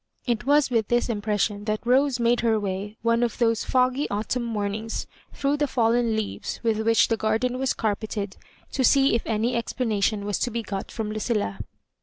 [0.25, 4.41] It was with this impression that Rose made her way one of those foggy autumn
[4.45, 8.35] mornings through the fallen leaves with which the garden was carpeted,
[8.71, 11.59] to see if any explanation was to begot from Lucilla.